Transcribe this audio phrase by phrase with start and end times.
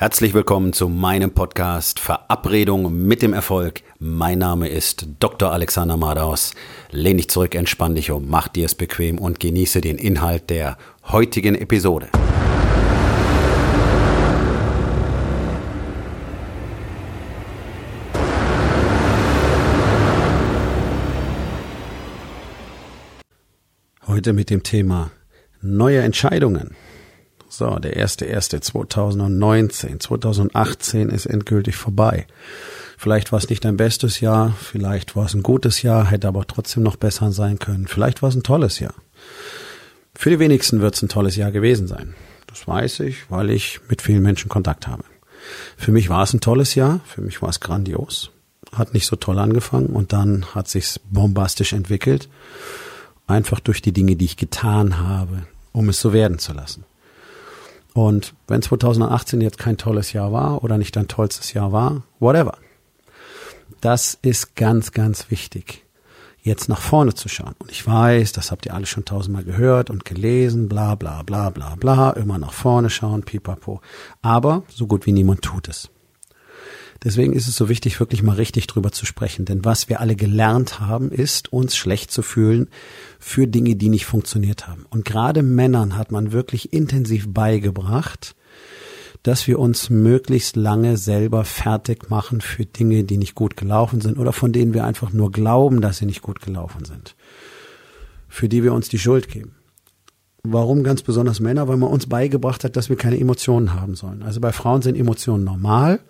[0.00, 3.82] Herzlich willkommen zu meinem Podcast Verabredung mit dem Erfolg.
[3.98, 5.50] Mein Name ist Dr.
[5.50, 6.54] Alexander Madaus.
[6.92, 10.78] Lehn dich zurück, entspann dich um, mach dir es bequem und genieße den Inhalt der
[11.08, 12.10] heutigen Episode.
[24.06, 25.10] Heute mit dem Thema
[25.60, 26.76] neue Entscheidungen.
[27.48, 32.26] So, der erste erste 2019, 2018 ist endgültig vorbei.
[32.98, 36.46] Vielleicht war es nicht dein bestes Jahr, vielleicht war es ein gutes Jahr, hätte aber
[36.46, 37.86] trotzdem noch besser sein können.
[37.86, 38.94] Vielleicht war es ein tolles Jahr.
[40.14, 42.14] Für die wenigsten wird es ein tolles Jahr gewesen sein.
[42.48, 45.04] Das weiß ich, weil ich mit vielen Menschen Kontakt habe.
[45.76, 48.30] Für mich war es ein tolles Jahr, für mich war es grandios.
[48.72, 52.28] Hat nicht so toll angefangen und dann hat sich's bombastisch entwickelt.
[53.26, 56.84] Einfach durch die Dinge, die ich getan habe, um es so werden zu lassen.
[57.98, 62.56] Und wenn 2018 jetzt kein tolles Jahr war oder nicht dein tollstes Jahr war, whatever.
[63.80, 65.84] Das ist ganz, ganz wichtig,
[66.40, 67.56] jetzt nach vorne zu schauen.
[67.58, 71.50] Und ich weiß, das habt ihr alle schon tausendmal gehört und gelesen, bla bla bla
[71.50, 73.80] bla bla, immer nach vorne schauen, pipapo.
[74.22, 75.90] Aber so gut wie niemand tut es.
[77.04, 79.44] Deswegen ist es so wichtig, wirklich mal richtig drüber zu sprechen.
[79.44, 82.68] Denn was wir alle gelernt haben, ist, uns schlecht zu fühlen
[83.20, 84.84] für Dinge, die nicht funktioniert haben.
[84.90, 88.34] Und gerade Männern hat man wirklich intensiv beigebracht,
[89.22, 94.18] dass wir uns möglichst lange selber fertig machen für Dinge, die nicht gut gelaufen sind
[94.18, 97.14] oder von denen wir einfach nur glauben, dass sie nicht gut gelaufen sind.
[98.28, 99.57] Für die wir uns die Schuld geben.
[100.50, 101.68] Warum ganz besonders Männer?
[101.68, 104.22] Weil man uns beigebracht hat, dass wir keine Emotionen haben sollen.
[104.22, 106.00] Also bei Frauen sind Emotionen normal.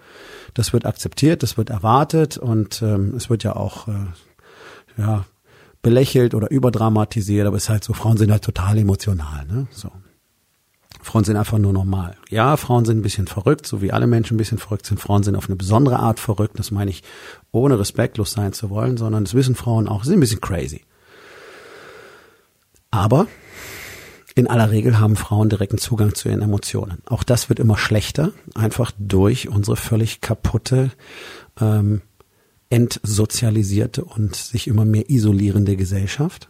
[0.55, 3.93] Das wird akzeptiert, das wird erwartet und ähm, es wird ja auch äh,
[4.97, 5.25] ja,
[5.83, 9.67] belächelt oder überdramatisiert, aber es ist halt so, Frauen sind halt total emotional, ne?
[9.71, 9.91] So.
[11.01, 12.17] Frauen sind einfach nur normal.
[12.29, 14.99] Ja, Frauen sind ein bisschen verrückt, so wie alle Menschen ein bisschen verrückt sind.
[14.99, 16.59] Frauen sind auf eine besondere Art verrückt.
[16.59, 17.03] Das meine ich,
[17.53, 20.03] ohne respektlos sein zu wollen, sondern das wissen Frauen auch.
[20.03, 20.83] Sie sind ein bisschen crazy.
[22.91, 23.27] Aber
[24.39, 27.03] in aller Regel haben Frauen direkten Zugang zu ihren Emotionen.
[27.07, 30.93] Auch das wird immer schlechter, einfach durch unsere völlig kaputte,
[31.61, 32.03] ähm,
[32.71, 36.49] entsozialisierte und sich immer mehr isolierende Gesellschaft.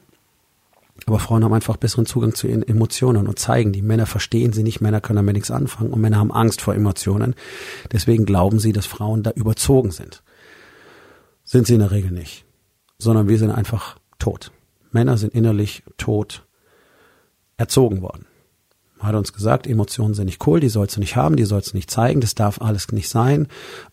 [1.07, 3.81] Aber Frauen haben einfach besseren Zugang zu ihren Emotionen und zeigen die.
[3.81, 7.35] Männer verstehen sie nicht, Männer können damit nichts anfangen und Männer haben Angst vor Emotionen.
[7.91, 10.23] Deswegen glauben sie, dass Frauen da überzogen sind.
[11.43, 12.45] Sind sie in der Regel nicht,
[12.99, 14.53] sondern wir sind einfach tot.
[14.91, 16.45] Männer sind innerlich tot
[17.59, 18.25] erzogen worden.
[19.01, 21.77] Hat uns gesagt, Emotionen sind nicht cool, die sollst du nicht haben, die sollst du
[21.77, 23.47] nicht zeigen, das darf alles nicht sein.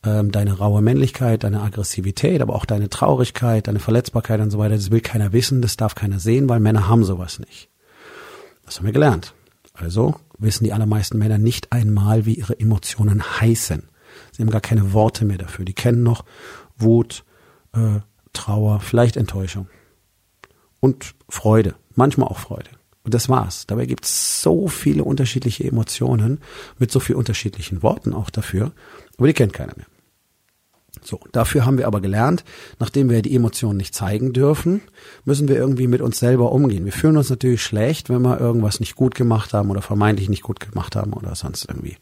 [0.03, 4.75] Ähm, deine raue Männlichkeit, deine Aggressivität, aber auch deine Traurigkeit, deine Verletzbarkeit und so weiter,
[4.75, 7.69] das will keiner wissen, das darf keiner sehen, weil Männer haben sowas nicht.
[8.65, 9.35] Das haben wir gelernt.
[9.73, 13.83] Also wissen die allermeisten Männer nicht einmal, wie ihre Emotionen heißen.
[14.31, 15.65] Sie haben gar keine Worte mehr dafür.
[15.65, 16.25] Die kennen noch
[16.77, 17.25] Wut,
[17.73, 17.99] äh,
[18.33, 19.67] Trauer, vielleicht Enttäuschung
[20.79, 22.69] und Freude, manchmal auch Freude.
[23.05, 23.67] Und das war's.
[23.67, 26.39] Dabei gibt es so viele unterschiedliche Emotionen
[26.79, 28.71] mit so vielen unterschiedlichen Worten auch dafür,
[29.17, 29.85] aber die kennt keiner mehr.
[31.03, 32.43] So, dafür haben wir aber gelernt,
[32.79, 34.81] nachdem wir die Emotionen nicht zeigen dürfen,
[35.23, 36.85] müssen wir irgendwie mit uns selber umgehen.
[36.85, 40.41] Wir fühlen uns natürlich schlecht, wenn wir irgendwas nicht gut gemacht haben oder vermeintlich nicht
[40.41, 41.97] gut gemacht haben oder sonst irgendwie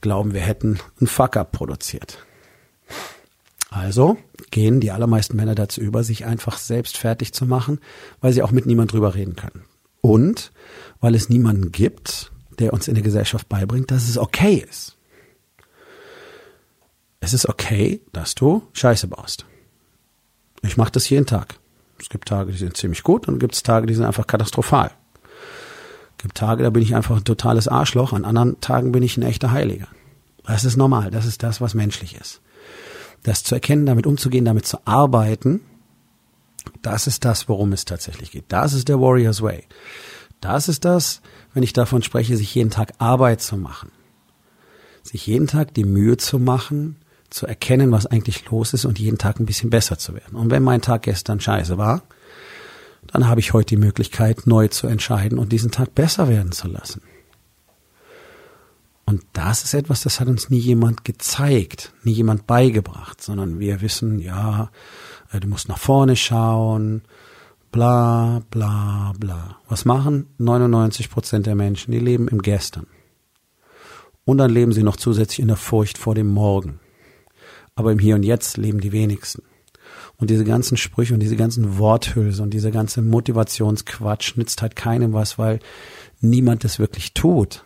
[0.00, 2.24] glauben, wir hätten einen Fuck-up produziert.
[3.70, 4.18] Also
[4.52, 7.80] gehen die allermeisten Männer dazu über, sich einfach selbst fertig zu machen,
[8.20, 9.64] weil sie auch mit niemand drüber reden können.
[10.00, 10.52] Und
[11.00, 14.96] weil es niemanden gibt, der uns in der Gesellschaft beibringt, dass es okay ist.
[17.20, 19.44] Es ist okay, dass du Scheiße baust.
[20.62, 21.58] Ich mache das jeden Tag.
[22.00, 24.92] Es gibt Tage, die sind ziemlich gut und gibt es Tage, die sind einfach katastrophal.
[26.16, 29.16] Es gibt Tage, da bin ich einfach ein totales Arschloch, an anderen Tagen bin ich
[29.16, 29.88] ein echter Heiliger.
[30.44, 32.40] Das ist normal, das ist das, was menschlich ist.
[33.22, 35.60] Das zu erkennen, damit umzugehen, damit zu arbeiten
[36.82, 38.44] das ist das, worum es tatsächlich geht.
[38.48, 39.64] Das ist der Warrior's Way.
[40.40, 41.20] Das ist das,
[41.54, 43.90] wenn ich davon spreche, sich jeden Tag Arbeit zu machen.
[45.02, 46.96] Sich jeden Tag die Mühe zu machen,
[47.30, 50.36] zu erkennen, was eigentlich los ist und jeden Tag ein bisschen besser zu werden.
[50.36, 52.02] Und wenn mein Tag gestern scheiße war,
[53.06, 56.68] dann habe ich heute die Möglichkeit, neu zu entscheiden und diesen Tag besser werden zu
[56.68, 57.02] lassen.
[59.08, 63.80] Und das ist etwas, das hat uns nie jemand gezeigt, nie jemand beigebracht, sondern wir
[63.80, 64.70] wissen, ja,
[65.32, 67.02] du musst nach vorne schauen,
[67.70, 69.58] bla bla bla.
[69.68, 71.92] Was machen 99 Prozent der Menschen?
[71.92, 72.86] Die leben im Gestern.
[74.24, 76.80] Und dann leben sie noch zusätzlich in der Furcht vor dem Morgen.
[77.74, 79.42] Aber im Hier und Jetzt leben die wenigsten.
[80.16, 85.12] Und diese ganzen Sprüche und diese ganzen Worthülse und dieser ganze Motivationsquatsch nützt halt keinem
[85.12, 85.60] was, weil
[86.20, 87.64] niemand es wirklich tut.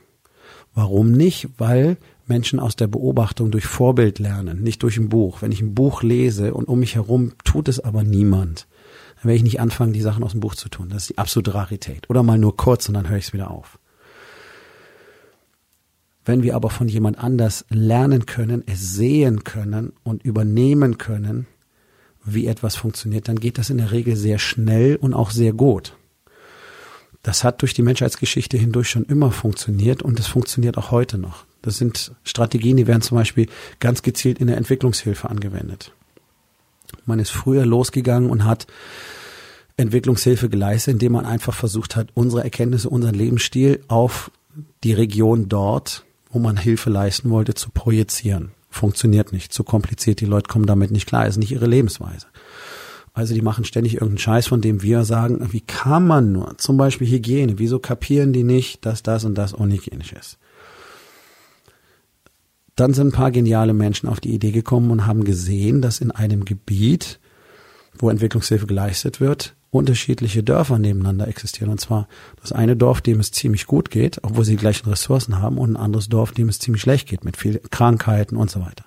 [0.75, 1.49] Warum nicht?
[1.59, 1.97] Weil
[2.27, 5.43] Menschen aus der Beobachtung durch Vorbild lernen, nicht durch ein Buch.
[5.43, 8.67] Wenn ich ein Buch lese und um mich herum tut es aber niemand,
[9.17, 10.89] dann werde ich nicht anfangen, die Sachen aus dem Buch zu tun.
[10.89, 12.09] Das ist die absolute Rarität.
[12.11, 13.79] Oder mal nur kurz und dann höre ich es wieder auf.
[16.25, 21.47] Wenn wir aber von jemand anders lernen können, es sehen können und übernehmen können,
[22.25, 25.97] wie etwas funktioniert, dann geht das in der Regel sehr schnell und auch sehr gut.
[27.23, 31.45] Das hat durch die Menschheitsgeschichte hindurch schon immer funktioniert und es funktioniert auch heute noch.
[31.63, 33.47] Das sind Strategien, die werden zum Beispiel
[33.79, 35.93] ganz gezielt in der Entwicklungshilfe angewendet.
[37.07, 38.67] Man ist früher losgegangen und hat
[39.77, 44.31] Entwicklungshilfe geleistet, indem man einfach versucht hat, unsere Erkenntnisse, unseren Lebensstil auf
[44.85, 48.51] die Region dort, wo man Hilfe leisten wollte, zu projizieren.
[48.69, 52.27] Funktioniert nicht, zu kompliziert, die Leute kommen damit nicht klar, ist nicht ihre Lebensweise.
[53.15, 56.79] Also die machen ständig irgendeinen Scheiß, von dem wir sagen, wie kann man nur, zum
[56.79, 60.39] Beispiel Hygiene, wieso kapieren die nicht, dass das und das unhygienisch ist?
[62.77, 66.11] Dann sind ein paar geniale Menschen auf die Idee gekommen und haben gesehen, dass in
[66.11, 67.21] einem Gebiet,
[67.99, 71.71] wo Entwicklungshilfe geleistet wird, unterschiedliche Dörfer nebeneinander existieren.
[71.71, 72.09] Und zwar
[72.41, 75.73] das eine Dorf, dem es ziemlich gut geht, obwohl sie die gleichen Ressourcen haben, und
[75.73, 78.85] ein anderes Dorf, dem es ziemlich schlecht geht, mit vielen Krankheiten und so weiter.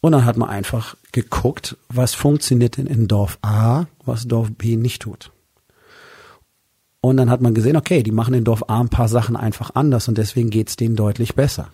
[0.00, 4.76] Und dann hat man einfach geguckt, was funktioniert denn in Dorf A, was Dorf B
[4.76, 5.30] nicht tut.
[7.00, 9.70] Und dann hat man gesehen, okay, die machen in Dorf A ein paar Sachen einfach
[9.74, 11.70] anders und deswegen geht's denen deutlich besser.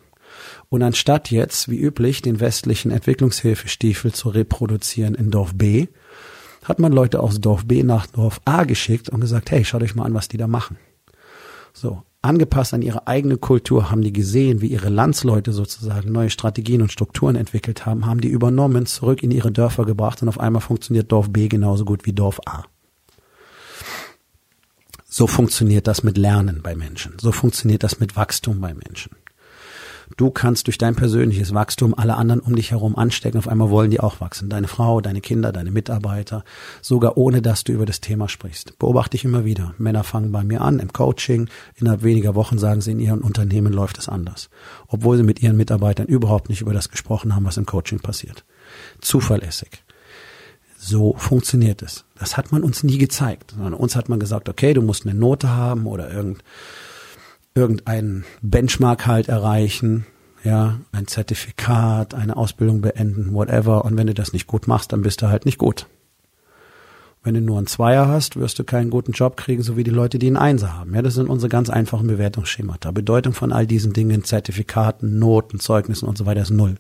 [0.69, 5.89] Und anstatt jetzt, wie üblich, den westlichen Entwicklungshilfestiefel zu reproduzieren in Dorf B,
[6.65, 9.95] hat man Leute aus Dorf B nach Dorf A geschickt und gesagt, hey, schaut euch
[9.95, 10.77] mal an, was die da machen.
[11.73, 16.83] So, angepasst an ihre eigene Kultur haben die gesehen, wie ihre Landsleute sozusagen neue Strategien
[16.83, 20.63] und Strukturen entwickelt haben, haben die übernommen, zurück in ihre Dörfer gebracht und auf einmal
[20.63, 22.65] funktioniert Dorf B genauso gut wie Dorf A.
[25.05, 27.15] So funktioniert das mit Lernen bei Menschen.
[27.19, 29.13] So funktioniert das mit Wachstum bei Menschen.
[30.17, 33.39] Du kannst durch dein persönliches Wachstum alle anderen um dich herum anstecken.
[33.39, 34.49] Auf einmal wollen die auch wachsen.
[34.49, 36.45] Deine Frau, deine Kinder, deine Mitarbeiter.
[36.81, 38.79] Sogar ohne, dass du über das Thema sprichst.
[38.79, 39.75] Beobachte ich immer wieder.
[39.79, 41.49] Männer fangen bei mir an im Coaching.
[41.75, 44.49] Innerhalb weniger Wochen sagen sie, in ihrem Unternehmen läuft es anders.
[44.87, 48.45] Obwohl sie mit ihren Mitarbeitern überhaupt nicht über das gesprochen haben, was im Coaching passiert.
[49.01, 49.83] Zuverlässig.
[50.79, 52.05] So funktioniert es.
[52.19, 55.19] Das hat man uns nie gezeigt, sondern uns hat man gesagt, okay, du musst eine
[55.19, 56.45] Note haben oder irgend,
[57.57, 60.07] irgendeinen Benchmark halt erreichen,
[60.45, 63.85] ja, ein Zertifikat, eine Ausbildung beenden, whatever.
[63.85, 65.87] Und wenn du das nicht gut machst, dann bist du halt nicht gut.
[67.25, 69.91] Wenn du nur einen Zweier hast, wirst du keinen guten Job kriegen, so wie die
[69.91, 70.95] Leute, die einen Einser haben.
[70.95, 72.93] Ja, das sind unsere ganz einfachen Bewertungsschemata.
[72.93, 76.77] Bedeutung von all diesen Dingen, Zertifikaten, Noten, Zeugnissen und so weiter ist null.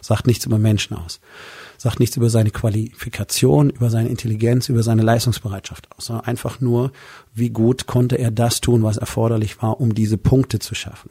[0.00, 1.20] Sagt nichts über Menschen aus
[1.78, 6.92] sagt nichts über seine Qualifikation, über seine Intelligenz, über seine Leistungsbereitschaft aus, sondern einfach nur,
[7.34, 11.10] wie gut konnte er das tun, was erforderlich war, um diese Punkte zu schaffen.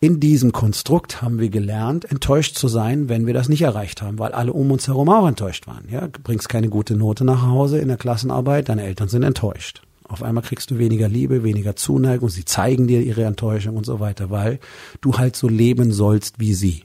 [0.00, 4.20] In diesem Konstrukt haben wir gelernt, enttäuscht zu sein, wenn wir das nicht erreicht haben,
[4.20, 5.88] weil alle um uns herum auch enttäuscht waren.
[5.90, 9.82] Ja, bringst keine gute Note nach Hause in der Klassenarbeit, deine Eltern sind enttäuscht.
[10.04, 13.98] Auf einmal kriegst du weniger Liebe, weniger Zuneigung, sie zeigen dir ihre Enttäuschung und so
[13.98, 14.60] weiter, weil
[15.00, 16.84] du halt so leben sollst wie sie.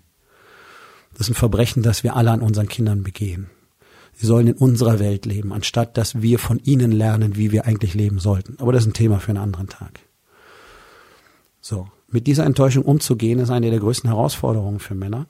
[1.13, 3.49] Das ist ein Verbrechen, das wir alle an unseren Kindern begehen.
[4.13, 7.93] Sie sollen in unserer Welt leben, anstatt dass wir von ihnen lernen, wie wir eigentlich
[7.93, 8.57] leben sollten.
[8.59, 9.99] Aber das ist ein Thema für einen anderen Tag.
[11.61, 11.87] So.
[12.09, 15.25] Mit dieser Enttäuschung umzugehen, ist eine der größten Herausforderungen für Männer.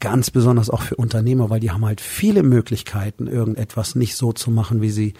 [0.00, 4.50] Ganz besonders auch für Unternehmer, weil die haben halt viele Möglichkeiten, irgendetwas nicht so zu
[4.50, 5.14] machen, wie sie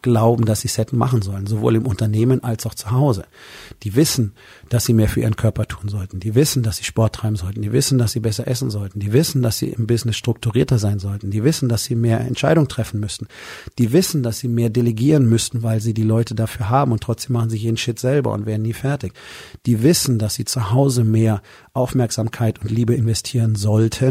[0.00, 3.26] glauben, dass sie es hätten machen sollen, sowohl im Unternehmen als auch zu Hause.
[3.82, 4.32] Die wissen,
[4.70, 6.20] dass sie mehr für ihren Körper tun sollten.
[6.20, 7.60] Die wissen, dass sie Sport treiben sollten.
[7.60, 8.98] Die wissen, dass sie besser essen sollten.
[8.98, 11.30] Die wissen, dass sie im Business strukturierter sein sollten.
[11.30, 13.26] Die wissen, dass sie mehr Entscheidungen treffen müssten.
[13.78, 17.34] Die wissen, dass sie mehr delegieren müssten, weil sie die Leute dafür haben und trotzdem
[17.34, 19.12] machen sie jeden Shit selber und werden nie fertig.
[19.66, 21.42] Die wissen, dass sie zu Hause mehr
[21.74, 24.03] Aufmerksamkeit und Liebe investieren sollten,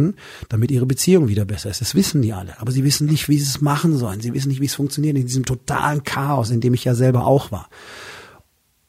[0.50, 1.82] damit ihre Beziehung wieder besser ist.
[1.82, 2.60] Das wissen die alle.
[2.60, 4.22] Aber sie wissen nicht, wie sie es machen sollen.
[4.22, 7.26] Sie wissen nicht, wie es funktioniert in diesem totalen Chaos, in dem ich ja selber
[7.26, 7.70] auch war.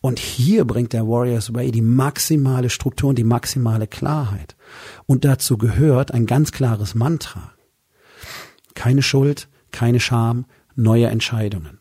[0.00, 4.54] Und hier bringt der Warriors Way die maximale Struktur und die maximale Klarheit.
[5.06, 7.52] Und dazu gehört ein ganz klares Mantra.
[8.74, 10.44] Keine Schuld, keine Scham,
[10.74, 11.78] neue Entscheidungen.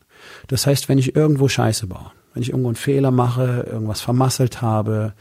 [0.47, 4.61] Das heißt, wenn ich irgendwo Scheiße baue, wenn ich irgendwo einen Fehler mache, irgendwas vermasselt
[4.61, 5.13] habe,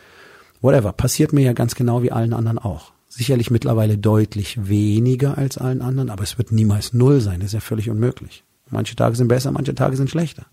[0.61, 2.93] whatever, passiert mir ja ganz genau wie allen anderen auch.
[3.15, 7.41] Sicherlich mittlerweile deutlich weniger als allen anderen, aber es wird niemals null sein.
[7.41, 8.43] Das ist ja völlig unmöglich.
[8.71, 10.47] Manche Tage sind besser, manche Tage sind schlechter.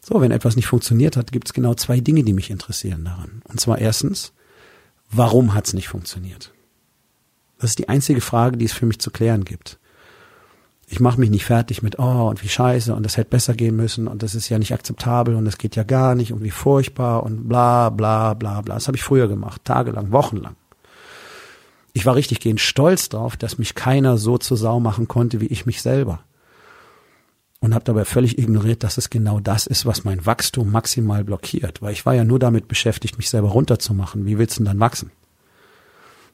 [0.00, 3.42] So, wenn etwas nicht funktioniert hat, gibt es genau zwei Dinge, die mich interessieren daran.
[3.48, 4.32] Und zwar erstens,
[5.10, 6.52] warum hat es nicht funktioniert?
[7.58, 9.80] Das ist die einzige Frage, die es für mich zu klären gibt.
[10.86, 13.74] Ich mache mich nicht fertig mit, oh, und wie scheiße, und das hätte besser gehen
[13.74, 16.52] müssen, und das ist ja nicht akzeptabel, und das geht ja gar nicht, und wie
[16.52, 18.74] furchtbar, und bla, bla, bla, bla.
[18.74, 20.54] Das habe ich früher gemacht, tagelang, wochenlang.
[21.92, 25.46] Ich war richtig gehend stolz drauf, dass mich keiner so zur Sau machen konnte wie
[25.46, 26.20] ich mich selber.
[27.60, 31.82] Und habe dabei völlig ignoriert, dass es genau das ist, was mein Wachstum maximal blockiert.
[31.82, 34.24] Weil ich war ja nur damit beschäftigt, mich selber runterzumachen.
[34.24, 35.10] Wie willst du denn dann wachsen?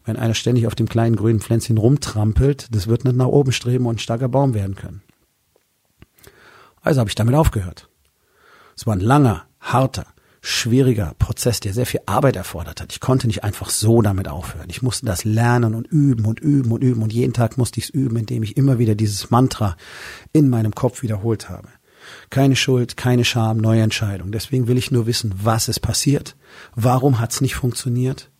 [0.04, 3.86] Wenn einer ständig auf dem kleinen grünen Pflänzchen rumtrampelt, das wird nicht nach oben streben
[3.86, 5.02] und ein starker Baum werden können.
[6.80, 7.88] Also habe ich damit aufgehört.
[8.76, 10.06] Es war ein langer, harter,
[10.46, 12.92] schwieriger Prozess, der sehr viel Arbeit erfordert hat.
[12.92, 14.70] Ich konnte nicht einfach so damit aufhören.
[14.70, 17.86] Ich musste das lernen und üben und üben und üben und jeden Tag musste ich
[17.86, 19.76] es üben, indem ich immer wieder dieses Mantra
[20.32, 21.68] in meinem Kopf wiederholt habe.
[22.30, 24.30] Keine Schuld, keine Scham, neue Entscheidung.
[24.30, 26.36] Deswegen will ich nur wissen, was ist passiert.
[26.76, 28.30] Warum hat es nicht funktioniert?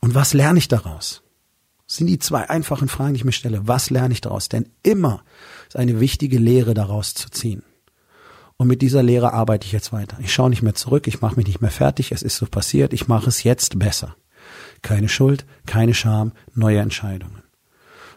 [0.00, 1.22] Und was lerne ich daraus?
[1.88, 3.66] Das sind die zwei einfachen Fragen, die ich mir stelle.
[3.66, 4.48] Was lerne ich daraus?
[4.48, 5.24] Denn immer
[5.66, 7.64] ist eine wichtige Lehre daraus zu ziehen.
[8.56, 10.16] Und mit dieser Lehre arbeite ich jetzt weiter.
[10.20, 12.92] Ich schaue nicht mehr zurück, ich mache mich nicht mehr fertig, es ist so passiert,
[12.92, 14.16] ich mache es jetzt besser.
[14.82, 17.42] Keine Schuld, keine Scham, neue Entscheidungen.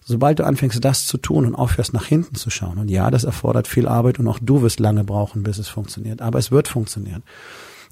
[0.04, 3.26] Sobald du anfängst, das zu tun und aufhörst, nach hinten zu schauen, und ja, das
[3.26, 6.70] erfordert viel Arbeit und auch du wirst lange brauchen, bis es funktioniert, aber es wird
[6.70, 7.24] funktionieren.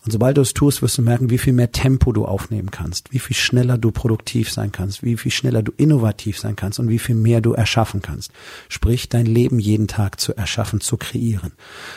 [0.05, 3.11] Und sobald du es tust, wirst du merken, wie viel mehr Tempo du aufnehmen kannst,
[3.11, 6.89] wie viel schneller du produktiv sein kannst, wie viel schneller du innovativ sein kannst und
[6.89, 8.31] wie viel mehr du erschaffen kannst.
[8.69, 11.53] Sprich, dein Leben jeden Tag zu erschaffen, zu kreieren.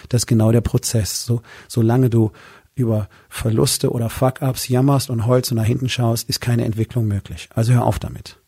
[0.09, 1.27] Das ist genau der Prozess.
[1.27, 2.33] So, solange du
[2.75, 7.50] über Verluste oder Fuck-ups jammerst und heulst und nach hinten schaust, ist keine Entwicklung möglich.
[7.55, 8.38] Also hör auf damit.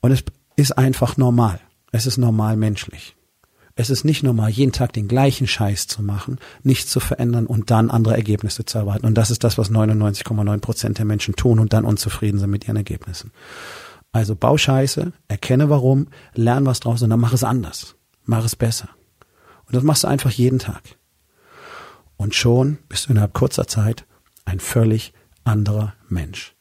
[0.00, 0.24] Und es
[0.56, 1.60] ist einfach normal.
[1.92, 3.14] Es ist normal menschlich.
[3.80, 7.70] Es ist nicht normal, jeden Tag den gleichen Scheiß zu machen, nichts zu verändern und
[7.70, 9.06] dann andere Ergebnisse zu erwarten.
[9.06, 12.64] Und das ist das, was 99,9 Prozent der Menschen tun und dann unzufrieden sind mit
[12.64, 13.32] ihren Ergebnissen.
[14.12, 17.96] Also bau Scheiße, erkenne warum, lern was draus und dann mach es anders.
[18.26, 18.90] Mach es besser.
[19.64, 20.82] Und das machst du einfach jeden Tag.
[22.18, 24.04] Und schon bist du innerhalb kurzer Zeit
[24.44, 26.54] ein völlig anderer Mensch.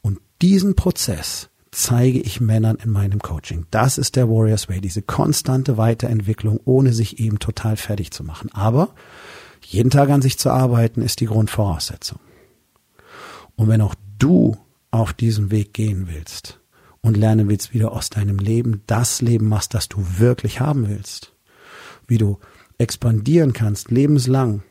[0.00, 3.66] Und diesen Prozess zeige ich Männern in meinem Coaching.
[3.70, 8.50] Das ist der Warriors Way, diese konstante Weiterentwicklung, ohne sich eben total fertig zu machen.
[8.52, 8.94] Aber
[9.64, 12.20] jeden Tag an sich zu arbeiten, ist die Grundvoraussetzung.
[13.56, 14.56] Und wenn auch du
[14.90, 16.60] auf diesem Weg gehen willst
[17.00, 20.88] und lernen willst, wie du aus deinem Leben das Leben machst, das du wirklich haben
[20.88, 21.32] willst,
[22.06, 22.38] wie du
[22.76, 24.62] expandieren kannst, lebenslang,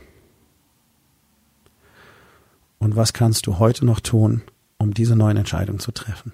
[2.79, 4.41] Und was kannst du heute noch tun,
[4.77, 6.33] um diese neuen Entscheidungen zu treffen?